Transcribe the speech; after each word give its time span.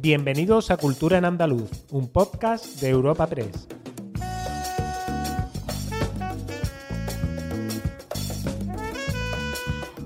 Bienvenidos 0.00 0.70
a 0.70 0.76
Cultura 0.76 1.18
en 1.18 1.24
Andaluz, 1.24 1.68
un 1.90 2.06
podcast 2.06 2.80
de 2.80 2.88
Europa 2.88 3.26
Press. 3.26 3.66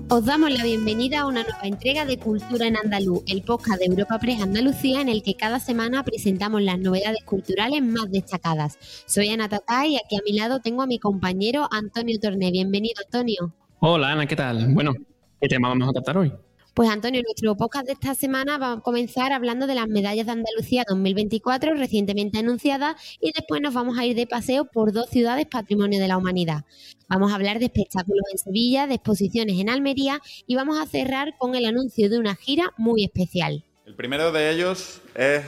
Os 0.09 0.25
damos 0.25 0.51
la 0.51 0.63
bienvenida 0.63 1.21
a 1.21 1.27
una 1.27 1.43
nueva 1.43 1.61
entrega 1.61 2.05
de 2.05 2.17
Cultura 2.17 2.65
en 2.65 2.75
Andaluz, 2.75 3.21
el 3.27 3.43
podcast 3.43 3.79
de 3.81 3.85
Europa 3.85 4.17
Press 4.17 4.41
Andalucía 4.41 4.99
en 4.99 5.09
el 5.09 5.21
que 5.21 5.35
cada 5.35 5.59
semana 5.59 6.03
presentamos 6.03 6.63
las 6.63 6.79
novedades 6.79 7.23
culturales 7.23 7.83
más 7.83 8.09
destacadas. 8.09 8.79
Soy 9.05 9.29
Ana 9.29 9.47
Tatá 9.47 9.85
y 9.85 9.97
aquí 9.97 10.15
a 10.15 10.23
mi 10.25 10.33
lado 10.33 10.59
tengo 10.59 10.81
a 10.81 10.87
mi 10.87 10.97
compañero 10.97 11.67
Antonio 11.71 12.19
Torné. 12.19 12.49
Bienvenido, 12.49 12.95
Antonio. 13.05 13.53
Hola, 13.79 14.13
Ana, 14.13 14.25
¿qué 14.25 14.35
tal? 14.35 14.73
Bueno, 14.73 14.93
¿qué 15.39 15.47
tema 15.47 15.69
vamos 15.69 15.87
a 15.87 15.93
tratar 15.93 16.17
hoy? 16.17 16.33
Pues 16.73 16.89
Antonio, 16.89 17.21
nuestro 17.21 17.55
podcast 17.55 17.85
de 17.85 17.93
esta 17.93 18.15
semana 18.15 18.57
va 18.57 18.71
a 18.71 18.79
comenzar 18.79 19.31
hablando 19.31 19.67
de 19.67 19.75
las 19.75 19.87
medallas 19.87 20.25
de 20.25 20.31
Andalucía 20.31 20.83
2024 20.89 21.75
recientemente 21.75 22.39
anunciadas 22.39 22.95
y 23.19 23.31
después 23.31 23.61
nos 23.61 23.75
vamos 23.75 23.99
a 23.99 24.07
ir 24.07 24.15
de 24.15 24.25
paseo 24.25 24.65
por 24.65 24.91
dos 24.91 25.07
ciudades 25.11 25.45
patrimonio 25.45 25.99
de 25.99 26.07
la 26.07 26.17
humanidad. 26.17 26.65
Vamos 27.07 27.31
a 27.31 27.35
hablar 27.35 27.59
de 27.59 27.65
espectáculos 27.65 28.23
en 28.31 28.39
Sevilla, 28.39 28.87
de 28.87 28.95
exposiciones 28.95 29.59
en 29.59 29.69
Almería 29.69 30.19
y 30.47 30.55
vamos 30.55 30.79
a 30.79 30.87
cerrar 30.87 31.35
con 31.37 31.53
el 31.53 31.65
anuncio 31.67 32.09
de 32.09 32.17
una 32.17 32.35
gira 32.35 32.73
muy 32.75 33.03
especial. 33.03 33.63
El 33.85 33.93
primero 33.93 34.31
de 34.31 34.49
ellos 34.49 34.99
es 35.13 35.43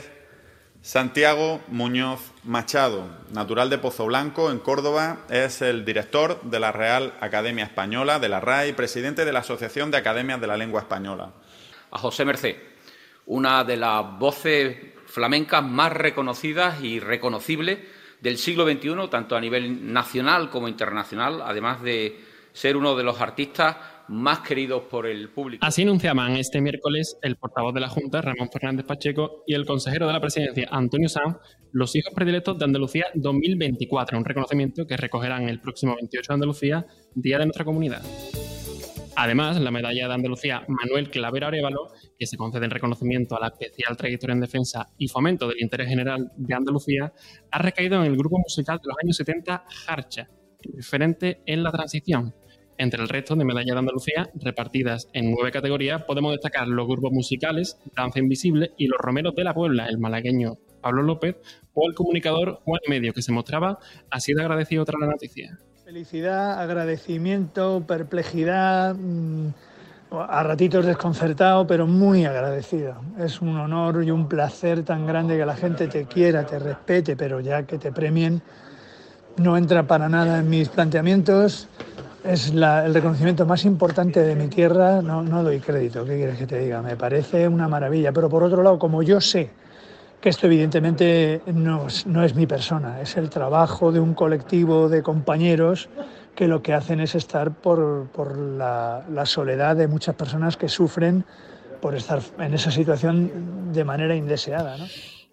Santiago 0.86 1.60
Muñoz 1.66 2.20
Machado, 2.44 3.08
natural 3.32 3.70
de 3.70 3.78
Pozo 3.78 4.06
Blanco, 4.06 4.52
en 4.52 4.60
Córdoba, 4.60 5.26
es 5.28 5.60
el 5.60 5.84
director 5.84 6.40
de 6.42 6.60
la 6.60 6.70
Real 6.70 7.12
Academia 7.20 7.64
Española, 7.64 8.20
de 8.20 8.28
la 8.28 8.38
RAI, 8.38 8.72
presidente 8.74 9.24
de 9.24 9.32
la 9.32 9.40
Asociación 9.40 9.90
de 9.90 9.96
Academias 9.96 10.40
de 10.40 10.46
la 10.46 10.56
Lengua 10.56 10.82
Española. 10.82 11.32
A 11.90 11.98
José 11.98 12.24
Merced, 12.24 12.54
una 13.26 13.64
de 13.64 13.76
las 13.76 14.16
voces 14.16 14.76
flamencas 15.06 15.64
más 15.64 15.92
reconocidas 15.92 16.80
y 16.80 17.00
reconocibles 17.00 17.80
del 18.20 18.38
siglo 18.38 18.64
XXI, 18.64 19.08
tanto 19.10 19.34
a 19.34 19.40
nivel 19.40 19.92
nacional 19.92 20.50
como 20.50 20.68
internacional, 20.68 21.42
además 21.44 21.82
de 21.82 22.20
ser 22.52 22.76
uno 22.76 22.94
de 22.94 23.02
los 23.02 23.20
artistas 23.20 23.76
más 24.08 24.40
queridos 24.40 24.82
por 24.90 25.06
el 25.06 25.30
público. 25.30 25.64
Así 25.64 25.82
anunciaban 25.82 26.32
este 26.36 26.60
miércoles 26.60 27.18
el 27.22 27.36
portavoz 27.36 27.74
de 27.74 27.80
la 27.80 27.88
Junta, 27.88 28.20
Ramón 28.22 28.50
Fernández 28.50 28.86
Pacheco, 28.86 29.42
y 29.46 29.54
el 29.54 29.66
consejero 29.66 30.06
de 30.06 30.12
la 30.12 30.20
presidencia, 30.20 30.68
Antonio 30.70 31.08
Sanz, 31.08 31.36
los 31.72 31.94
hijos 31.96 32.12
predilectos 32.14 32.58
de 32.58 32.64
Andalucía 32.64 33.06
2024, 33.14 34.18
un 34.18 34.24
reconocimiento 34.24 34.86
que 34.86 34.96
recogerán 34.96 35.48
el 35.48 35.60
próximo 35.60 35.94
28 35.96 36.28
de 36.28 36.34
Andalucía, 36.34 36.86
Día 37.14 37.38
de 37.38 37.46
nuestra 37.46 37.64
comunidad. 37.64 38.02
Además, 39.18 39.58
la 39.58 39.70
medalla 39.70 40.08
de 40.08 40.14
Andalucía 40.14 40.62
Manuel 40.68 41.08
Clavera 41.08 41.48
Arevalo, 41.48 41.88
que 42.18 42.26
se 42.26 42.36
concede 42.36 42.66
en 42.66 42.70
reconocimiento 42.70 43.34
a 43.34 43.40
la 43.40 43.46
especial 43.46 43.96
trayectoria 43.96 44.34
en 44.34 44.40
defensa 44.40 44.90
y 44.98 45.08
fomento 45.08 45.48
del 45.48 45.56
interés 45.58 45.88
general 45.88 46.30
de 46.36 46.54
Andalucía, 46.54 47.14
ha 47.50 47.58
recaído 47.58 47.96
en 48.04 48.12
el 48.12 48.16
grupo 48.18 48.38
musical 48.38 48.76
de 48.76 48.88
los 48.88 48.96
años 49.02 49.16
70 49.16 49.64
Harcha, 49.86 50.28
referente 50.74 51.40
en 51.46 51.62
la 51.62 51.72
transición, 51.72 52.34
entre 52.78 53.02
el 53.02 53.08
resto 53.08 53.34
de 53.34 53.44
medallas 53.44 53.74
de 53.74 53.78
Andalucía, 53.78 54.30
repartidas 54.34 55.08
en 55.12 55.30
nueve 55.30 55.50
categorías, 55.50 56.02
podemos 56.02 56.32
destacar 56.32 56.68
los 56.68 56.86
grupos 56.86 57.12
musicales, 57.12 57.78
Danza 57.94 58.18
Invisible 58.18 58.72
y 58.76 58.86
los 58.86 58.98
Romeros 58.98 59.34
de 59.34 59.44
la 59.44 59.54
Puebla, 59.54 59.86
el 59.86 59.98
malagueño 59.98 60.58
Pablo 60.80 61.02
López 61.02 61.36
o 61.74 61.88
el 61.88 61.94
comunicador 61.94 62.60
Juan 62.64 62.80
Medio, 62.88 63.12
que 63.12 63.22
se 63.22 63.32
mostraba 63.32 63.78
así 64.10 64.32
de 64.34 64.42
agradecido 64.42 64.84
tras 64.84 65.00
la 65.00 65.06
noticia. 65.08 65.58
Felicidad, 65.84 66.60
agradecimiento, 66.60 67.84
perplejidad, 67.86 68.94
mm, 68.94 69.48
a 70.10 70.42
ratitos 70.42 70.86
desconcertado, 70.86 71.66
pero 71.66 71.86
muy 71.86 72.24
agradecido. 72.24 73.00
Es 73.18 73.40
un 73.40 73.56
honor 73.56 74.04
y 74.04 74.10
un 74.10 74.28
placer 74.28 74.84
tan 74.84 75.06
grande 75.06 75.36
que 75.36 75.46
la 75.46 75.56
gente 75.56 75.88
te 75.88 76.06
quiera, 76.06 76.46
te 76.46 76.58
respete, 76.58 77.16
pero 77.16 77.40
ya 77.40 77.64
que 77.64 77.78
te 77.78 77.92
premien, 77.92 78.42
no 79.36 79.56
entra 79.56 79.86
para 79.86 80.08
nada 80.08 80.38
en 80.38 80.48
mis 80.48 80.68
planteamientos 80.68 81.68
es 82.28 82.50
el 82.50 82.94
reconocimiento 82.94 83.46
más 83.46 83.64
importante 83.64 84.20
de 84.20 84.34
mi 84.34 84.48
tierra, 84.48 85.00
no, 85.02 85.22
no 85.22 85.42
doy 85.42 85.60
crédito, 85.60 86.04
¿qué 86.04 86.16
quieres 86.16 86.38
que 86.38 86.46
te 86.46 86.58
diga? 86.58 86.82
Me 86.82 86.96
parece 86.96 87.48
una 87.48 87.68
maravilla, 87.68 88.12
pero 88.12 88.28
por 88.28 88.42
otro 88.42 88.62
lado, 88.62 88.78
como 88.78 89.02
yo 89.02 89.20
sé 89.20 89.50
que 90.20 90.28
esto 90.28 90.46
evidentemente 90.46 91.42
no, 91.46 91.86
no 92.06 92.24
es 92.24 92.34
mi 92.34 92.46
persona, 92.46 93.00
es 93.00 93.16
el 93.16 93.30
trabajo 93.30 93.92
de 93.92 94.00
un 94.00 94.14
colectivo 94.14 94.88
de 94.88 95.02
compañeros 95.02 95.88
que 96.34 96.48
lo 96.48 96.62
que 96.62 96.74
hacen 96.74 97.00
es 97.00 97.14
estar 97.14 97.52
por, 97.52 98.06
por 98.08 98.36
la, 98.36 99.02
la 99.10 99.26
soledad 99.26 99.76
de 99.76 99.88
muchas 99.88 100.14
personas 100.14 100.56
que 100.56 100.68
sufren 100.68 101.24
por 101.80 101.94
estar 101.94 102.20
en 102.38 102.54
esa 102.54 102.70
situación 102.70 103.72
de 103.72 103.84
manera 103.84 104.14
indeseada. 104.14 104.76
¿no? 104.76 104.84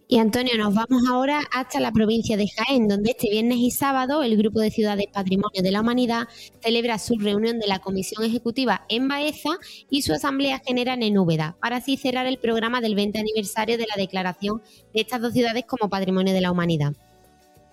Y 0.07 0.19
Antonio, 0.19 0.57
nos 0.57 0.75
vamos 0.75 1.03
ahora 1.09 1.41
hasta 1.51 1.79
la 1.79 1.91
provincia 1.91 2.35
de 2.35 2.47
Jaén, 2.47 2.87
donde 2.87 3.11
este 3.11 3.29
viernes 3.29 3.57
y 3.57 3.71
sábado 3.71 4.21
el 4.21 4.37
Grupo 4.37 4.59
de 4.59 4.69
Ciudades 4.69 5.07
Patrimonio 5.11 5.63
de 5.63 5.71
la 5.71 5.81
Humanidad 5.81 6.27
celebra 6.61 6.99
su 6.99 7.15
reunión 7.15 7.57
de 7.57 7.67
la 7.67 7.79
Comisión 7.79 8.23
Ejecutiva 8.23 8.85
en 8.89 9.07
Baeza 9.07 9.51
y 9.89 10.01
su 10.01 10.13
Asamblea 10.13 10.61
General 10.65 11.01
en 11.01 11.17
Úbeda, 11.17 11.55
para 11.61 11.77
así 11.77 11.95
cerrar 11.95 12.27
el 12.27 12.37
programa 12.37 12.81
del 12.81 12.95
20 12.95 13.17
aniversario 13.19 13.77
de 13.77 13.87
la 13.87 13.95
declaración 13.95 14.61
de 14.93 15.01
estas 15.01 15.21
dos 15.21 15.33
ciudades 15.33 15.63
como 15.65 15.89
Patrimonio 15.89 16.33
de 16.33 16.41
la 16.41 16.51
Humanidad. 16.51 16.93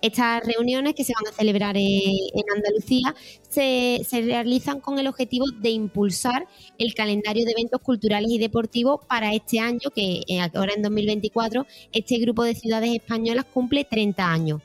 Estas 0.01 0.43
reuniones 0.43 0.95
que 0.95 1.03
se 1.03 1.13
van 1.13 1.31
a 1.31 1.35
celebrar 1.35 1.75
en 1.77 2.43
Andalucía 2.55 3.13
se, 3.47 4.01
realizan 4.11 4.79
con 4.79 4.97
el 4.97 5.07
objetivo 5.07 5.45
de 5.59 5.69
impulsar 5.69 6.47
el 6.79 6.95
calendario 6.95 7.45
de 7.45 7.51
eventos 7.51 7.81
culturales 7.81 8.31
y 8.31 8.39
deportivos 8.39 9.05
para 9.07 9.33
este 9.35 9.59
año, 9.59 9.91
que 9.93 10.23
eh, 10.27 10.39
ahora 10.55 10.73
en 10.75 10.81
2024 10.81 11.67
este 11.93 12.17
grupo 12.17 12.43
de 12.43 12.55
ciudades 12.55 12.95
españolas 12.95 13.45
cumple 13.45 13.83
30 13.83 14.31
años. 14.31 14.61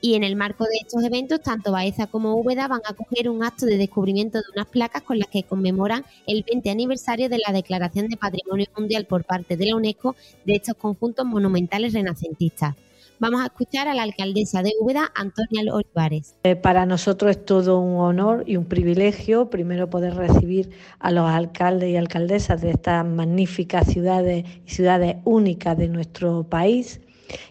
Y 0.00 0.14
en 0.14 0.22
el 0.22 0.36
marco 0.36 0.62
de 0.62 0.76
estos 0.80 1.02
eventos, 1.02 1.42
tanto 1.42 1.72
Baeza 1.72 2.06
como 2.06 2.36
Úbeda 2.36 2.68
van 2.68 2.82
a 2.84 2.92
acoger 2.92 3.28
un 3.28 3.42
acto 3.42 3.66
de 3.66 3.78
descubrimiento 3.78 4.38
de 4.38 4.44
unas 4.54 4.68
placas 4.68 5.02
con 5.02 5.18
las 5.18 5.26
que 5.26 5.42
conmemoran 5.42 6.04
el 6.28 6.44
20 6.44 6.70
aniversario 6.70 7.28
de 7.28 7.40
la 7.44 7.52
Declaración 7.52 8.06
de 8.06 8.16
Patrimonio 8.16 8.66
Mundial 8.76 9.06
por 9.06 9.24
parte 9.24 9.56
de 9.56 9.66
la 9.66 9.74
UNESCO 9.74 10.14
de 10.44 10.54
estos 10.54 10.76
conjuntos 10.76 11.26
monumentales 11.26 11.94
renacentistas. 11.94 12.76
Vamos 13.20 13.40
a 13.40 13.46
escuchar 13.46 13.88
a 13.88 13.94
la 13.94 14.04
alcaldesa 14.04 14.62
de 14.62 14.72
Úbeda, 14.80 15.10
Antonia 15.16 15.62
Olivares. 15.72 16.36
Eh, 16.44 16.54
para 16.54 16.86
nosotros 16.86 17.32
es 17.32 17.44
todo 17.44 17.80
un 17.80 18.00
honor 18.00 18.44
y 18.46 18.56
un 18.56 18.64
privilegio, 18.64 19.50
primero 19.50 19.90
poder 19.90 20.14
recibir 20.14 20.70
a 21.00 21.10
los 21.10 21.28
alcaldes 21.28 21.90
y 21.90 21.96
alcaldesas 21.96 22.60
de 22.60 22.70
estas 22.70 23.04
magníficas 23.04 23.88
ciudades 23.88 24.44
y 24.64 24.70
ciudades 24.70 25.16
únicas 25.24 25.76
de 25.76 25.88
nuestro 25.88 26.44
país 26.44 27.00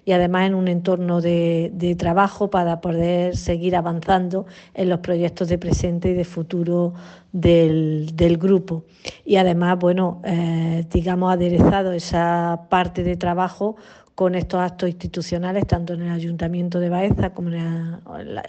y 0.05 0.13
además 0.13 0.47
en 0.47 0.55
un 0.55 0.69
entorno 0.69 1.19
de, 1.21 1.95
trabajo 1.99 2.49
para 2.49 2.79
poder 2.79 3.35
seguir 3.35 3.75
avanzando 3.75 4.45
en 4.73 4.89
los 4.89 4.99
proyectos 4.99 5.49
de 5.49 5.57
presente 5.57 6.11
y 6.11 6.13
de 6.13 6.25
futuro 6.25 6.93
del, 7.33 8.37
grupo. 8.39 8.85
Y 9.25 9.35
además, 9.35 9.77
bueno, 9.79 10.21
eh, 10.23 10.85
digamos, 10.91 11.33
aderezado 11.33 11.91
esa 11.91 12.67
parte 12.69 13.03
de 13.03 13.17
trabajo 13.17 13.75
con 14.17 14.33
estos 14.33 14.59
actos 14.59 14.89
institucionales, 14.89 15.67
tanto 15.67 15.93
en 15.93 16.01
el 16.01 16.09
Ayuntamiento 16.09 16.79
de 16.79 16.89
Baeza 16.89 17.35
como 17.35 17.49
en 17.49 17.99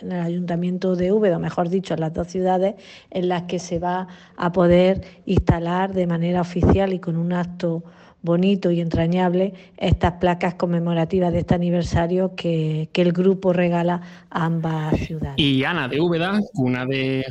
el, 0.01 0.13
Ayuntamiento 0.13 0.97
de 0.97 1.13
Úbeda, 1.13 1.39
mejor 1.39 1.69
dicho, 1.69 1.93
en 1.93 2.01
las 2.01 2.15
dos 2.15 2.29
ciudades, 2.29 2.77
en 3.11 3.29
las 3.29 3.43
que 3.43 3.59
se 3.59 3.79
va 3.79 4.09
a 4.39 4.51
poder 4.51 5.05
instalar 5.27 5.93
de 5.93 6.07
manera 6.07 6.41
oficial 6.41 6.95
y 6.95 7.01
con 7.01 7.19
un 7.19 7.35
acto 7.35 7.85
bonito 8.23 8.71
y 8.71 8.81
entrañable 8.81 9.53
estas 9.77 10.13
placas 10.13 10.55
conmemorativas 10.55 11.35
de 11.35 11.41
este 11.41 11.55
aniversario 11.55 12.35
que, 12.35 12.89
el 12.95 13.13
grupo 13.13 13.53
regala 13.53 14.01
a 14.31 14.47
ambas 14.47 14.99
ciudades. 15.01 15.35
Y 15.37 15.65
Ana 15.65 15.87
de 15.87 16.01
Úbeda, 16.01 16.41
una 16.55 16.87
de 16.87 17.27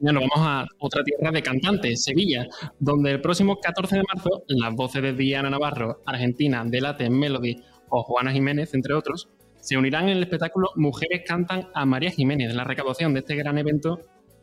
nos 0.00 0.14
vamos 0.14 0.38
a 0.38 0.66
otra 0.78 1.02
tierra 1.02 1.30
de 1.30 1.42
cantantes, 1.42 2.04
Sevilla, 2.04 2.46
donde 2.78 3.12
el 3.12 3.20
próximo 3.20 3.58
14 3.58 3.96
de 3.96 4.02
marzo 4.02 4.42
las 4.48 4.74
voces 4.74 5.02
de 5.02 5.12
Diana 5.14 5.48
Navarro, 5.48 6.02
Argentina, 6.06 6.62
de 6.64 6.80
Latin 6.80 7.18
Melody 7.18 7.56
o 7.90 8.02
Juana 8.02 8.32
Jiménez, 8.32 8.72
entre 8.74 8.94
otros, 8.94 9.28
se 9.60 9.76
unirán 9.76 10.08
en 10.08 10.16
el 10.16 10.22
espectáculo 10.22 10.70
Mujeres 10.76 11.22
cantan 11.26 11.68
a 11.74 11.84
María 11.84 12.10
Jiménez, 12.10 12.54
la 12.54 12.64
recaudación 12.64 13.12
de 13.12 13.20
este 13.20 13.36
gran 13.36 13.58
evento 13.58 14.00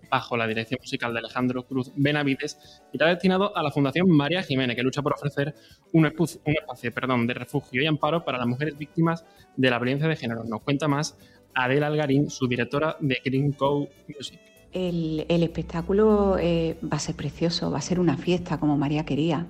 bajo 0.09 0.37
la 0.37 0.47
dirección 0.47 0.79
musical 0.81 1.11
de 1.13 1.19
Alejandro 1.19 1.65
Cruz 1.65 1.91
Benavides, 1.95 2.81
y 2.93 2.97
está 2.97 3.07
destinado 3.07 3.55
a 3.57 3.63
la 3.63 3.71
Fundación 3.71 4.09
María 4.09 4.43
Jiménez, 4.43 4.75
que 4.75 4.83
lucha 4.83 5.01
por 5.01 5.13
ofrecer 5.13 5.53
un, 5.91 6.05
espacio, 6.05 6.41
un 6.45 6.93
perdón, 6.93 7.27
de 7.27 7.33
refugio 7.33 7.81
y 7.81 7.85
amparo 7.85 8.23
para 8.23 8.37
las 8.37 8.47
mujeres 8.47 8.77
víctimas 8.77 9.25
de 9.55 9.69
la 9.69 9.79
violencia 9.79 10.07
de 10.07 10.15
género. 10.15 10.43
Nos 10.45 10.61
cuenta 10.61 10.87
más 10.87 11.17
Adela 11.53 11.87
Algarín, 11.87 12.29
su 12.29 12.47
directora 12.47 12.95
de 12.99 13.19
Green 13.23 13.51
Co 13.51 13.87
Music. 14.07 14.39
El, 14.71 15.25
espectáculo 15.29 16.37
eh, 16.39 16.77
va 16.83 16.97
a 16.97 16.99
ser 16.99 17.15
precioso, 17.15 17.71
va 17.71 17.79
a 17.79 17.81
ser 17.81 17.99
una 17.99 18.17
fiesta 18.17 18.59
como 18.59 18.77
María 18.77 19.05
quería. 19.05 19.47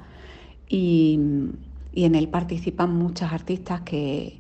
Y, 0.70 1.20
en 1.94 2.16
él 2.16 2.30
participan 2.30 2.96
muchas 2.96 3.34
artistas 3.34 3.82
que, 3.82 4.40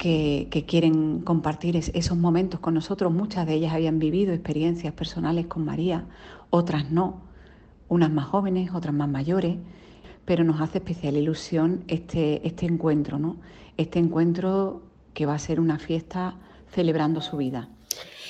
que, 0.00 0.64
quieren 0.66 1.20
compartir 1.20 1.76
esos 1.76 2.16
momentos 2.16 2.60
con 2.60 2.74
nosotros. 2.74 3.12
Muchas 3.12 3.46
de 3.46 3.54
ellas 3.54 3.74
habían 3.74 3.98
vivido 3.98 4.32
experiencias 4.32 4.94
personales 4.94 5.46
con 5.46 5.64
María, 5.64 6.06
otras 6.48 6.90
no, 6.90 7.20
unas 7.88 8.10
más 8.10 8.26
jóvenes, 8.26 8.70
otras 8.74 8.94
más 8.94 9.08
mayores. 9.08 9.56
pero 10.24 10.44
nos 10.44 10.60
hace 10.60 10.78
especial 10.78 11.16
ilusión 11.16 11.82
este, 11.88 12.46
este 12.46 12.64
encuentro, 12.66 13.18
¿no? 13.18 13.36
Este 13.76 13.98
encuentro 13.98 14.82
que 15.12 15.26
va 15.26 15.34
a 15.34 15.38
ser 15.38 15.58
una 15.60 15.78
fiesta 15.78 16.36
celebrando 16.68 17.20
su 17.20 17.36
vida. 17.36 17.68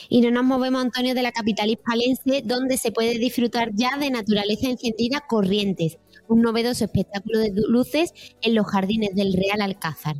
Y 0.09 0.21
no 0.21 0.31
nos 0.31 0.45
movemos, 0.45 0.83
Antonio, 0.83 1.15
de 1.15 1.23
la 1.23 1.33
capital 1.33 1.71
hispalense, 1.71 2.43
donde 2.45 2.77
se 2.77 2.93
puede 2.93 3.19
disfrutar 3.19 3.71
ya 3.75 3.97
de 3.99 4.11
naturaleza 4.11 4.69
encendida 4.69 5.25
corrientes, 5.29 5.99
un 6.29 6.43
novedoso 6.43 6.85
espectáculo 6.85 7.39
de 7.39 7.53
luces 7.69 8.13
en 8.43 8.55
los 8.55 8.67
jardines 8.67 9.15
del 9.15 9.33
Real 9.33 9.61
Alcázar. 9.63 10.17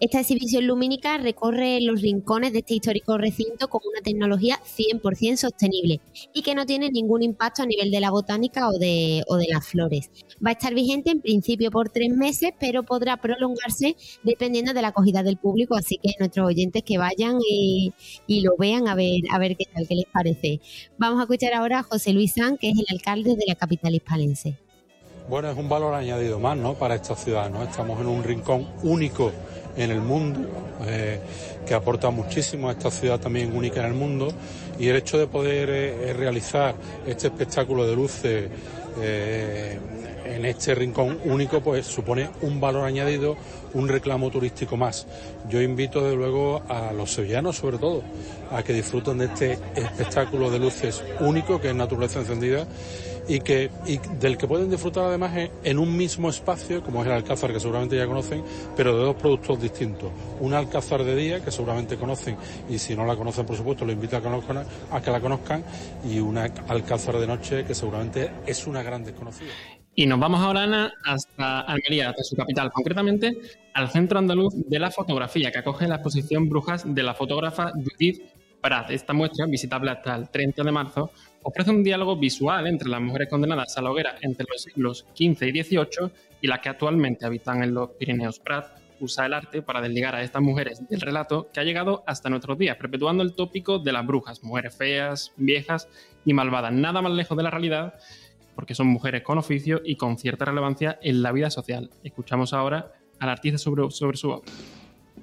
Esta 0.00 0.20
exhibición 0.20 0.64
lumínica 0.68 1.18
recorre 1.18 1.80
los 1.80 2.02
rincones 2.02 2.52
de 2.52 2.60
este 2.60 2.74
histórico 2.74 3.18
recinto 3.18 3.66
con 3.66 3.80
una 3.84 4.00
tecnología 4.00 4.60
100% 4.64 5.36
sostenible 5.36 6.00
y 6.32 6.42
que 6.42 6.54
no 6.54 6.66
tiene 6.66 6.88
ningún 6.90 7.24
impacto 7.24 7.64
a 7.64 7.66
nivel 7.66 7.90
de 7.90 7.98
la 7.98 8.12
botánica 8.12 8.68
o 8.68 8.78
de, 8.78 9.24
las 9.48 9.66
flores. 9.66 10.08
Va 10.44 10.50
a 10.50 10.52
estar 10.52 10.72
vigente 10.72 11.10
en 11.10 11.20
principio 11.20 11.72
por 11.72 11.88
tres 11.88 12.10
meses, 12.10 12.52
pero 12.60 12.84
podrá 12.84 13.16
prolongarse 13.16 13.96
dependiendo 14.22 14.72
de 14.72 14.82
la 14.82 14.88
acogida 14.88 15.24
del 15.24 15.36
público, 15.36 15.74
así 15.74 15.98
que 16.00 16.14
nuestros 16.20 16.46
oyentes 16.46 16.84
que 16.84 16.96
vayan 16.96 17.38
y, 17.40 17.92
lo 18.28 18.56
vean 18.56 18.86
a 18.86 18.94
ver, 18.94 19.22
a 19.32 19.38
ver 19.40 19.56
qué 19.56 19.64
tal, 19.64 19.88
qué 19.88 19.96
les 19.96 20.06
parece. 20.06 20.60
Vamos 20.96 21.18
a 21.18 21.22
escuchar 21.22 21.54
ahora 21.54 21.80
a 21.80 21.82
José 21.82 22.12
Luis 22.12 22.34
San, 22.34 22.56
que 22.56 22.70
es 22.70 22.78
el 22.78 22.86
alcalde 22.88 23.34
de 23.34 23.46
la 23.48 23.56
capital 23.56 23.96
hispalense. 23.96 24.56
Bueno, 25.28 25.50
es 25.50 25.58
un 25.58 25.68
valor 25.68 25.92
añadido 25.92 26.38
más 26.38 26.56
¿no? 26.56 26.74
para 26.74 26.94
esta 26.94 27.16
ciudad. 27.16 27.50
¿no? 27.50 27.62
Estamos 27.62 28.00
en 28.00 28.06
un 28.06 28.22
rincón 28.22 28.66
único 28.82 29.32
en 29.76 29.90
el 29.90 30.00
mundo, 30.00 30.40
eh, 30.86 31.20
que 31.66 31.74
aporta 31.74 32.10
muchísimo 32.10 32.68
a 32.68 32.72
esta 32.72 32.90
ciudad 32.90 33.20
también 33.20 33.56
única 33.56 33.80
en 33.80 33.86
el 33.86 33.94
mundo. 33.94 34.32
Y 34.78 34.88
el 34.88 34.96
hecho 34.96 35.18
de 35.18 35.26
poder 35.26 35.70
eh, 35.70 36.12
realizar 36.12 36.74
este 37.06 37.28
espectáculo 37.28 37.86
de 37.86 37.96
luces 37.96 38.48
eh, 39.00 39.78
en 40.24 40.44
este 40.44 40.74
rincón 40.74 41.18
único, 41.24 41.60
pues 41.60 41.86
supone 41.86 42.30
un 42.42 42.60
valor 42.60 42.84
añadido, 42.84 43.36
un 43.74 43.88
reclamo 43.88 44.30
turístico 44.30 44.76
más. 44.76 45.06
Yo 45.48 45.60
invito 45.60 46.04
de 46.04 46.14
luego 46.14 46.62
a 46.68 46.92
los 46.92 47.12
sevillanos, 47.12 47.56
sobre 47.56 47.78
todo, 47.78 48.02
a 48.50 48.62
que 48.62 48.72
disfruten 48.72 49.18
de 49.18 49.26
este 49.26 49.58
espectáculo 49.74 50.50
de 50.50 50.58
luces 50.58 51.02
único, 51.20 51.60
que 51.60 51.70
es 51.70 51.74
naturaleza 51.74 52.20
encendida 52.20 52.66
y, 53.28 53.40
que, 53.40 53.70
del 54.18 54.38
que 54.38 54.48
pueden 54.48 54.70
disfrutar 54.70 55.04
además 55.04 55.32
en 55.62 55.78
un 55.78 55.96
mismo 55.96 56.30
espacio, 56.30 56.82
como 56.82 57.02
es 57.02 57.06
el 57.06 57.12
Alcázar, 57.12 57.52
que 57.52 57.60
seguramente 57.60 57.96
ya 57.96 58.06
conocen, 58.06 58.42
pero 58.76 58.96
de 58.96 59.04
dos 59.04 59.16
productos 59.16 59.60
distintos. 59.60 60.10
Un 60.40 60.54
Alcázar 60.54 61.04
de 61.04 61.14
día, 61.14 61.44
que 61.44 61.50
seguramente 61.50 61.96
conocen, 61.96 62.36
y 62.68 62.78
si 62.78 62.96
no 62.96 63.04
la 63.04 63.16
conocen, 63.16 63.44
por 63.44 63.56
supuesto, 63.56 63.84
lo 63.84 63.92
invito 63.92 64.16
a 64.16 64.22
que, 64.22 64.28
a 64.28 65.00
que 65.02 65.10
la 65.10 65.20
conozcan, 65.20 65.62
y 66.08 66.18
un 66.18 66.38
Alcázar 66.38 67.18
de 67.18 67.26
noche, 67.26 67.64
que 67.64 67.74
seguramente 67.74 68.30
es 68.46 68.66
una 68.66 68.82
gran 68.82 69.04
desconocida. 69.04 69.50
Y 69.94 70.06
nos 70.06 70.20
vamos 70.20 70.40
ahora, 70.40 70.62
Ana, 70.62 70.92
hasta 71.04 71.60
Almería, 71.62 72.10
hasta 72.10 72.22
su 72.22 72.36
capital, 72.36 72.70
concretamente 72.72 73.36
al 73.74 73.90
Centro 73.90 74.18
Andaluz 74.18 74.54
de 74.54 74.78
la 74.78 74.90
Fotografía, 74.90 75.50
que 75.50 75.58
acoge 75.58 75.88
la 75.88 75.96
exposición 75.96 76.48
Brujas 76.48 76.84
de 76.86 77.02
la 77.02 77.14
fotógrafa 77.14 77.72
Judith 77.72 78.22
Prat. 78.60 78.90
Esta 78.90 79.12
muestra, 79.12 79.46
visitable 79.46 79.90
hasta 79.90 80.14
el 80.16 80.28
30 80.28 80.62
de 80.62 80.72
marzo, 80.72 81.10
ofrece 81.42 81.70
un 81.70 81.82
diálogo 81.82 82.16
visual 82.16 82.66
entre 82.66 82.88
las 82.88 83.00
mujeres 83.00 83.28
condenadas 83.28 83.76
a 83.76 83.82
la 83.82 83.90
hoguera 83.90 84.16
entre 84.20 84.46
los 84.50 84.62
siglos 84.62 85.06
XV 85.14 85.44
y 85.44 85.62
XVIII 85.62 86.10
y 86.40 86.46
las 86.46 86.60
que 86.60 86.68
actualmente 86.68 87.26
habitan 87.26 87.62
en 87.62 87.74
los 87.74 87.90
Pirineos. 87.90 88.38
Prat 88.40 88.66
usa 89.00 89.26
el 89.26 89.34
arte 89.34 89.62
para 89.62 89.80
desligar 89.80 90.14
a 90.14 90.22
estas 90.22 90.42
mujeres 90.42 90.86
del 90.88 91.00
relato 91.00 91.48
que 91.52 91.60
ha 91.60 91.64
llegado 91.64 92.02
hasta 92.06 92.28
nuestros 92.30 92.58
días, 92.58 92.76
perpetuando 92.76 93.22
el 93.22 93.34
tópico 93.34 93.78
de 93.78 93.92
las 93.92 94.06
brujas, 94.06 94.42
mujeres 94.42 94.76
feas, 94.76 95.32
viejas 95.36 95.88
y 96.24 96.32
malvadas, 96.32 96.72
nada 96.72 97.00
más 97.00 97.12
lejos 97.12 97.36
de 97.36 97.44
la 97.44 97.50
realidad, 97.50 97.94
porque 98.54 98.74
son 98.74 98.88
mujeres 98.88 99.22
con 99.22 99.38
oficio 99.38 99.80
y 99.84 99.96
con 99.96 100.18
cierta 100.18 100.44
relevancia 100.44 100.98
en 101.00 101.22
la 101.22 101.30
vida 101.30 101.48
social. 101.50 101.90
Escuchamos 102.02 102.52
ahora 102.52 102.92
al 103.20 103.28
artista 103.28 103.58
sobre, 103.58 103.90
sobre 103.90 104.16
su 104.16 104.30
obra 104.30 104.50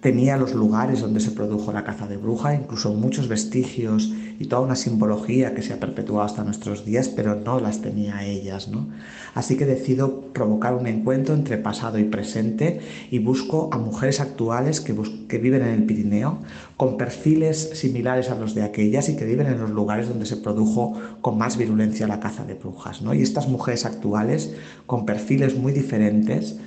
tenía 0.01 0.37
los 0.37 0.53
lugares 0.53 1.01
donde 1.01 1.19
se 1.19 1.31
produjo 1.31 1.71
la 1.71 1.83
caza 1.83 2.07
de 2.07 2.17
bruja, 2.17 2.53
incluso 2.53 2.93
muchos 2.93 3.27
vestigios 3.27 4.11
y 4.39 4.45
toda 4.45 4.61
una 4.61 4.75
simbología 4.75 5.53
que 5.53 5.61
se 5.61 5.73
ha 5.73 5.79
perpetuado 5.79 6.23
hasta 6.23 6.43
nuestros 6.43 6.85
días, 6.85 7.07
pero 7.09 7.35
no 7.35 7.59
las 7.59 7.81
tenía 7.81 8.23
ellas, 8.25 8.67
¿no? 8.67 8.87
Así 9.33 9.57
que 9.57 9.65
decido 9.65 10.21
provocar 10.33 10.75
un 10.75 10.87
encuentro 10.87 11.33
entre 11.33 11.57
pasado 11.57 11.99
y 11.99 12.05
presente 12.05 12.79
y 13.11 13.19
busco 13.19 13.69
a 13.71 13.77
mujeres 13.77 14.19
actuales 14.19 14.81
que, 14.81 14.93
viven 15.37 15.61
en 15.61 15.69
el 15.69 15.83
Pirineo 15.83 16.39
con 16.77 16.97
perfiles 16.97 17.71
similares 17.73 18.29
a 18.29 18.35
los 18.35 18.55
de 18.55 18.63
aquellas 18.63 19.09
y 19.09 19.15
que 19.15 19.25
viven 19.25 19.47
en 19.47 19.59
los 19.59 19.69
lugares 19.69 20.07
donde 20.07 20.25
se 20.25 20.37
produjo 20.37 20.93
con 21.21 21.37
más 21.37 21.57
virulencia 21.57 22.07
la 22.07 22.19
caza 22.19 22.45
de 22.45 22.53
brujas, 22.53 23.01
¿no? 23.01 23.13
Y 23.13 23.21
estas 23.21 23.47
mujeres 23.47 23.85
actuales 23.85 24.53
con 24.85 25.05
perfiles 25.05 25.57
muy 25.57 25.73
diferentes 25.73 26.57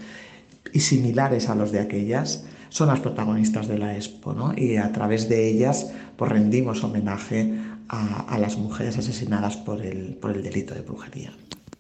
y 0.72 0.80
similares 0.80 1.48
a 1.48 1.54
los 1.54 1.72
de 1.72 1.80
aquellas, 1.80 2.44
son 2.68 2.88
las 2.88 3.00
protagonistas 3.00 3.68
de 3.68 3.78
la 3.78 3.96
expo, 3.96 4.32
¿no? 4.32 4.52
Y 4.56 4.76
a 4.76 4.92
través 4.92 5.28
de 5.28 5.48
ellas 5.48 5.92
pues 6.16 6.30
rendimos 6.30 6.82
homenaje 6.82 7.54
a, 7.88 8.38
las 8.38 8.56
mujeres 8.58 8.98
asesinadas 8.98 9.56
por 9.56 9.80
el, 9.80 10.14
por 10.16 10.32
el 10.36 10.42
delito 10.42 10.74
de 10.74 10.82
brujería. 10.82 11.32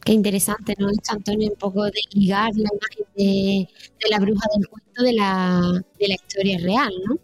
Qué 0.04 0.12
interesante, 0.12 0.74
¿no? 0.78 0.88
Antonio, 1.10 1.50
un 1.50 1.58
poco 1.58 1.84
de 1.84 2.00
ligar 2.12 2.50
la 2.54 2.70
imagen 2.72 3.06
de, 3.14 3.68
la 4.10 4.18
bruja 4.18 4.46
del 4.56 4.66
cuento 4.68 5.02
de 5.02 5.12
la, 5.12 5.84
de 5.98 6.08
la 6.08 6.14
historia 6.14 6.58
real, 6.58 6.92
¿no? 7.06 7.18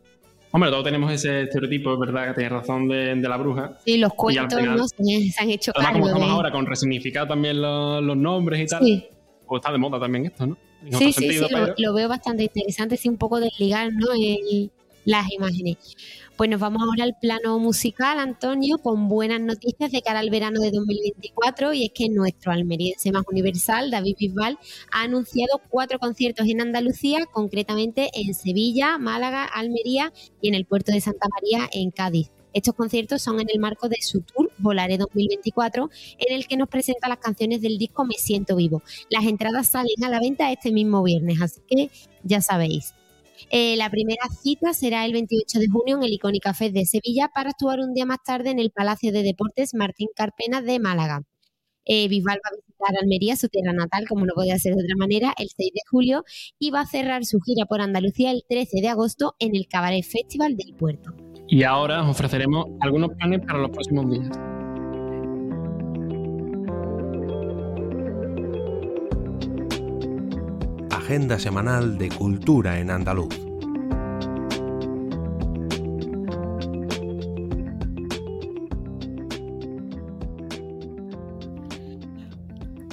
Hombre, 0.50 0.70
todos 0.70 0.84
tenemos 0.84 1.10
ese 1.10 1.42
estereotipo, 1.42 1.94
es 1.94 1.98
verdad, 1.98 2.28
que 2.28 2.34
tiene 2.34 2.48
razón 2.50 2.86
de, 2.86 3.16
la 3.16 3.36
bruja. 3.36 3.76
Sí, 3.84 3.96
los 3.96 4.14
cuentos 4.14 4.62
¿no? 4.62 4.86
se, 4.86 5.34
han 5.36 5.50
hecho 5.50 5.72
cargo 5.72 5.92
como 5.94 6.06
estamos 6.06 6.30
ahora, 6.30 6.52
con 6.52 6.66
resignificar 6.66 7.26
también 7.26 7.60
los, 7.60 8.16
nombres 8.16 8.60
y 8.60 8.66
tal, 8.66 8.84
sí. 8.84 9.04
Pues 9.46 9.60
está 9.60 9.72
de 9.72 9.78
moda 9.78 10.00
también 10.00 10.26
esto, 10.26 10.46
¿no? 10.46 10.56
sí, 10.98 11.12
sí, 11.12 11.30
sí, 11.30 11.46
lo, 11.78 11.94
veo 11.94 12.08
bastante 12.08 12.44
interesante, 12.44 12.96
sí, 12.96 13.08
un 13.08 13.16
poco 13.16 13.40
desligar 13.40 13.92
¿no? 13.92 14.08
las 15.04 15.30
imágenes. 15.32 15.76
Pues 16.36 16.50
nos 16.50 16.58
vamos 16.58 16.82
ahora 16.82 17.04
al 17.04 17.14
plano 17.20 17.58
musical, 17.58 18.18
Antonio, 18.18 18.78
con 18.78 19.08
buenas 19.08 19.40
noticias 19.40 19.92
de 19.92 20.02
cara 20.02 20.18
al 20.18 20.30
verano 20.30 20.60
de 20.60 20.72
2024 20.72 21.72
y 21.74 21.84
es 21.84 21.90
que 21.94 22.08
nuestro 22.08 22.50
almeriense 22.50 23.12
más 23.12 23.22
universal, 23.30 23.90
David 23.90 24.16
Bisbal, 24.18 24.58
ha 24.90 25.02
anunciado 25.02 25.60
cuatro 25.68 25.98
conciertos 25.98 26.48
en 26.48 26.60
Andalucía, 26.60 27.24
concretamente 27.30 28.10
en 28.14 28.34
Sevilla, 28.34 28.98
Málaga, 28.98 29.44
Almería 29.44 30.12
y 30.40 30.48
en 30.48 30.54
el 30.54 30.64
puerto 30.64 30.90
de 30.90 31.00
Santa 31.00 31.28
María 31.28 31.68
en 31.72 31.90
Cádiz. 31.90 32.33
Estos 32.54 32.74
conciertos 32.74 33.20
son 33.20 33.40
en 33.40 33.48
el 33.52 33.58
marco 33.58 33.88
de 33.88 33.96
su 34.00 34.20
tour 34.20 34.50
Volaré 34.58 34.96
2024, 34.96 35.90
en 36.18 36.34
el 36.34 36.46
que 36.46 36.56
nos 36.56 36.68
presenta 36.68 37.08
las 37.08 37.18
canciones 37.18 37.60
del 37.60 37.78
disco 37.78 38.04
Me 38.04 38.14
Siento 38.14 38.56
Vivo. 38.56 38.82
Las 39.10 39.24
entradas 39.24 39.68
salen 39.68 40.02
a 40.04 40.08
la 40.08 40.20
venta 40.20 40.50
este 40.52 40.72
mismo 40.72 41.02
viernes, 41.02 41.42
así 41.42 41.60
que 41.68 41.90
ya 42.22 42.40
sabéis. 42.40 42.94
Eh, 43.50 43.76
la 43.76 43.90
primera 43.90 44.26
cita 44.40 44.72
será 44.72 45.04
el 45.04 45.12
28 45.12 45.58
de 45.58 45.68
junio 45.68 45.96
en 45.96 46.04
el 46.04 46.12
Icónica 46.12 46.54
Fest 46.54 46.74
de 46.74 46.86
Sevilla 46.86 47.28
para 47.34 47.50
actuar 47.50 47.80
un 47.80 47.92
día 47.92 48.06
más 48.06 48.18
tarde 48.24 48.50
en 48.50 48.60
el 48.60 48.70
Palacio 48.70 49.12
de 49.12 49.22
Deportes 49.22 49.74
Martín 49.74 50.08
Carpena 50.14 50.62
de 50.62 50.78
Málaga. 50.78 51.22
Eh, 51.84 52.08
Bisbal 52.08 52.38
va 52.38 52.50
a 52.50 52.56
visitar 52.56 53.02
Almería, 53.02 53.36
su 53.36 53.48
tierra 53.48 53.72
natal, 53.72 54.06
como 54.08 54.24
no 54.24 54.32
podía 54.34 54.58
ser 54.58 54.74
de 54.74 54.84
otra 54.84 54.96
manera, 54.96 55.34
el 55.36 55.48
6 55.54 55.72
de 55.74 55.80
julio 55.90 56.24
y 56.58 56.70
va 56.70 56.80
a 56.80 56.86
cerrar 56.86 57.24
su 57.24 57.40
gira 57.40 57.66
por 57.66 57.80
Andalucía 57.80 58.30
el 58.30 58.44
13 58.48 58.80
de 58.80 58.88
agosto 58.88 59.34
en 59.38 59.54
el 59.54 59.66
Cabaret 59.68 60.04
Festival 60.04 60.56
del 60.56 60.74
Puerto. 60.74 61.23
Y 61.46 61.62
ahora 61.62 62.02
os 62.02 62.10
ofreceremos 62.10 62.66
algunos 62.80 63.10
planes 63.16 63.40
para 63.40 63.58
los 63.58 63.70
próximos 63.70 64.10
días. 64.10 64.30
Agenda 70.90 71.38
semanal 71.38 71.98
de 71.98 72.08
cultura 72.08 72.78
en 72.78 72.90
andaluz. 72.90 73.53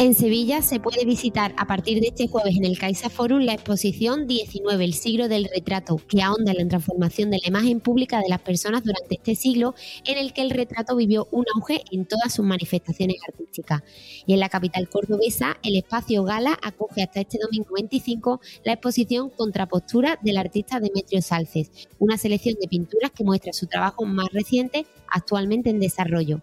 En 0.01 0.15
Sevilla 0.15 0.63
se 0.63 0.79
puede 0.79 1.05
visitar 1.05 1.53
a 1.58 1.67
partir 1.67 2.01
de 2.01 2.08
este 2.08 2.27
jueves 2.27 2.58
en 2.58 2.65
el 2.65 2.79
Caixa 2.79 3.08
Forum 3.08 3.41
la 3.41 3.53
exposición 3.53 4.25
19, 4.25 4.84
el 4.84 4.96
siglo 4.96 5.27
del 5.27 5.48
retrato, 5.53 5.98
que 6.08 6.24
ahonda 6.24 6.53
en 6.53 6.58
la 6.58 6.67
transformación 6.67 7.29
de 7.29 7.38
la 7.38 7.48
imagen 7.48 7.79
pública 7.81 8.17
de 8.17 8.27
las 8.27 8.41
personas 8.41 8.84
durante 8.84 9.17
este 9.17 9.36
siglo 9.36 9.75
en 10.08 10.17
el 10.17 10.34
que 10.34 10.41
el 10.41 10.50
retrato 10.50 10.96
vivió 10.96 11.27
un 11.29 11.46
auge 11.55 11.84
en 11.91 12.08
todas 12.08 12.34
sus 12.34 12.43
manifestaciones 12.43 13.17
artísticas. 13.27 13.84
Y 14.25 14.34
en 14.34 14.39
la 14.39 14.50
capital 14.50 14.89
cordobesa, 14.89 15.60
el 15.62 15.75
espacio 15.75 16.24
Gala 16.24 16.58
acoge 16.63 17.03
hasta 17.03 17.22
este 17.22 17.38
domingo 17.39 17.75
25 17.75 18.41
la 18.65 18.74
exposición 18.74 19.29
Contrapostura 19.29 20.17
del 20.24 20.38
artista 20.38 20.79
Demetrio 20.79 21.22
Salces, 21.22 21.70
una 22.00 22.17
selección 22.17 22.55
de 22.60 22.67
pinturas 22.67 23.12
que 23.12 23.24
muestra 23.24 23.53
su 23.53 23.67
trabajo 23.67 24.03
más 24.05 24.29
reciente 24.34 24.88
actualmente 25.08 25.70
en 25.70 25.79
desarrollo. 25.79 26.41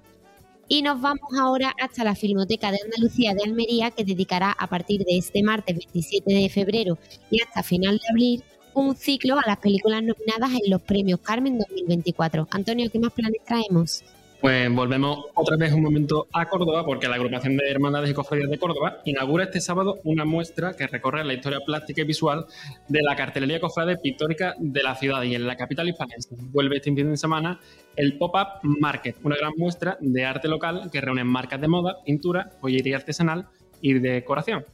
Y 0.69 0.83
nos 0.83 1.01
vamos 1.01 1.31
ahora 1.41 1.75
hasta 1.81 2.05
la 2.05 2.15
Filmoteca 2.15 2.71
de 2.71 2.79
Andalucía 2.85 3.33
de 3.35 3.43
Almería, 3.43 3.91
que 3.91 4.05
dedicará 4.05 4.53
a 4.53 4.67
partir 4.67 5.03
de 5.05 5.17
este 5.17 5.43
martes 5.43 5.77
27 5.77 6.31
de 6.31 6.49
febrero 6.51 6.99
y 7.31 7.41
hasta 7.41 7.63
final 7.63 7.97
de 7.97 8.09
abril 8.11 8.45
un 8.75 8.95
ciclo 8.95 9.39
a 9.39 9.47
las 9.47 9.59
películas 9.59 10.03
nominadas 10.03 10.51
en 10.63 10.71
los 10.71 10.83
premios 10.83 11.21
Carmen 11.21 11.59
2024. 11.59 12.49
Antonio, 12.51 12.91
¿qué 12.91 12.99
más 12.99 13.13
planes 13.13 13.41
traemos? 13.47 14.05
Pues 14.41 14.73
volvemos 14.73 15.25
otra 15.35 15.57
vez 15.57 15.73
un 15.73 15.83
momento 15.83 16.29
a 16.33 16.47
Córdoba, 16.47 16.85
porque 16.87 17.09
la 17.09 17.17
agrupación 17.17 17.57
de 17.57 17.69
Hermandades 17.69 18.11
y 18.11 18.15
Cofradías 18.15 18.49
de 18.49 18.57
Córdoba 18.57 18.99
inaugura 19.05 19.45
este 19.45 19.61
sábado 19.61 19.99
una 20.05 20.25
muestra 20.25 20.75
que 20.75 20.87
recorre 20.87 21.25
la 21.25 21.35
historia 21.35 21.59
plástica 21.67 22.03
y 22.03 22.05
visual 22.05 22.47
de 22.87 23.03
la 23.03 23.17
cartelería 23.17 23.59
cofrade 23.59 23.97
pictórica 23.97 24.55
de 24.59 24.81
la 24.85 24.95
ciudad 24.95 25.23
y 25.25 25.35
en 25.35 25.45
la 25.45 25.57
capital 25.57 25.89
hispanense. 25.89 26.37
Vuelve 26.53 26.77
este 26.77 26.95
fin 26.95 27.11
de 27.11 27.17
semana 27.17 27.59
el 27.97 28.17
Pop-Up 28.17 28.61
Market, 28.63 29.17
una 29.25 29.37
gran 29.37 29.55
muestra 29.57 29.99
de 30.01 30.25
arte 30.25 30.47
local 30.47 30.89
que 30.93 31.01
reúne 31.01 31.25
marcas 31.25 31.61
de 31.61 31.67
moda, 31.67 31.97
pintura, 32.05 32.51
joyería 32.61 32.97
artesanal 32.97 33.49
y 33.81 33.95
decoración. 33.95 34.65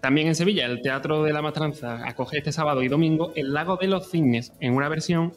También 0.00 0.26
en 0.26 0.34
Sevilla, 0.34 0.66
el 0.66 0.82
Teatro 0.82 1.22
de 1.22 1.32
la 1.32 1.42
Matranza 1.42 2.06
acoge 2.08 2.38
este 2.38 2.50
sábado 2.50 2.82
y 2.82 2.88
domingo 2.88 3.32
el 3.36 3.52
Lago 3.52 3.76
de 3.76 3.86
los 3.86 4.10
Cisnes 4.10 4.52
en 4.58 4.74
una 4.74 4.88
versión 4.88 5.32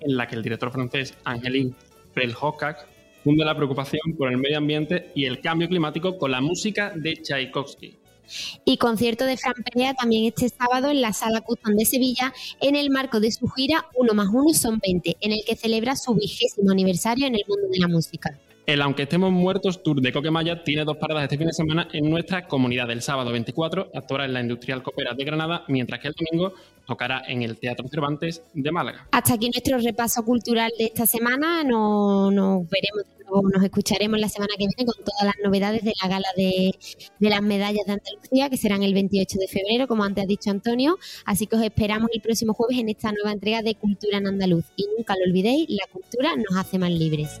en 0.00 0.16
la 0.16 0.26
que 0.26 0.36
el 0.36 0.42
director 0.42 0.72
francés 0.72 1.18
Angélique 1.24 1.76
Prelhocac 2.14 2.86
funde 3.24 3.44
la 3.44 3.56
preocupación 3.56 4.16
por 4.16 4.30
el 4.30 4.38
medio 4.38 4.58
ambiente 4.58 5.10
y 5.14 5.24
el 5.24 5.40
cambio 5.40 5.68
climático 5.68 6.18
con 6.18 6.30
la 6.30 6.40
música 6.40 6.92
de 6.94 7.16
Tchaikovsky. 7.16 7.96
Y 8.64 8.76
concierto 8.76 9.24
de 9.24 9.36
Fran 9.36 9.54
Perea 9.64 9.94
también 9.94 10.26
este 10.26 10.48
sábado 10.48 10.90
en 10.90 11.00
la 11.00 11.12
Sala 11.12 11.40
Custom 11.40 11.74
de 11.74 11.84
Sevilla, 11.84 12.32
en 12.60 12.76
el 12.76 12.90
marco 12.90 13.18
de 13.18 13.32
su 13.32 13.48
gira 13.48 13.86
Uno 13.96 14.14
más 14.14 14.28
Uno 14.28 14.54
son 14.54 14.78
20, 14.78 15.16
en 15.20 15.32
el 15.32 15.40
que 15.44 15.56
celebra 15.56 15.96
su 15.96 16.14
vigésimo 16.14 16.70
aniversario 16.70 17.26
en 17.26 17.34
el 17.34 17.42
mundo 17.48 17.68
de 17.70 17.78
la 17.78 17.88
música. 17.88 18.38
El 18.66 18.82
Aunque 18.82 19.02
estemos 19.02 19.32
muertos 19.32 19.82
Tour 19.82 20.00
de 20.00 20.12
Coquemaya 20.12 20.62
tiene 20.62 20.84
dos 20.84 20.96
paradas 20.96 21.24
este 21.24 21.38
fin 21.38 21.46
de 21.46 21.52
semana 21.52 21.88
en 21.92 22.08
nuestra 22.08 22.46
comunidad. 22.46 22.90
El 22.90 23.02
sábado 23.02 23.32
24 23.32 23.90
actuará 23.94 24.26
en 24.26 24.32
la 24.32 24.40
Industrial 24.40 24.82
Copera 24.82 25.14
de 25.14 25.24
Granada, 25.24 25.64
mientras 25.68 26.00
que 26.00 26.08
el 26.08 26.14
domingo 26.14 26.54
tocará 26.86 27.22
en 27.26 27.42
el 27.42 27.56
Teatro 27.58 27.88
Cervantes 27.88 28.42
de 28.52 28.70
Málaga. 28.70 29.08
Hasta 29.12 29.34
aquí 29.34 29.48
nuestro 29.48 29.78
repaso 29.78 30.24
cultural 30.24 30.70
de 30.78 30.84
esta 30.84 31.06
semana. 31.06 31.64
Nos, 31.64 32.68
veremos, 32.68 33.04
nos 33.52 33.62
escucharemos 33.64 34.20
la 34.20 34.28
semana 34.28 34.52
que 34.56 34.66
viene 34.66 34.84
con 34.84 35.04
todas 35.04 35.24
las 35.24 35.34
novedades 35.42 35.82
de 35.82 35.92
la 36.00 36.08
gala 36.08 36.28
de, 36.36 36.72
de 37.18 37.30
las 37.30 37.42
medallas 37.42 37.86
de 37.86 37.92
Andalucía, 37.92 38.50
que 38.50 38.56
serán 38.56 38.82
el 38.82 38.94
28 38.94 39.38
de 39.38 39.48
febrero, 39.48 39.88
como 39.88 40.04
antes 40.04 40.24
ha 40.24 40.26
dicho 40.26 40.50
Antonio. 40.50 40.98
Así 41.24 41.46
que 41.46 41.56
os 41.56 41.62
esperamos 41.62 42.10
el 42.12 42.20
próximo 42.20 42.54
jueves 42.54 42.78
en 42.78 42.88
esta 42.88 43.10
nueva 43.10 43.32
entrega 43.32 43.62
de 43.62 43.74
Cultura 43.74 44.18
en 44.18 44.26
Andaluz. 44.26 44.66
Y 44.76 44.86
nunca 44.96 45.14
lo 45.16 45.24
olvidéis, 45.24 45.66
la 45.70 45.86
cultura 45.92 46.34
nos 46.36 46.56
hace 46.56 46.78
más 46.78 46.90
libres. 46.90 47.40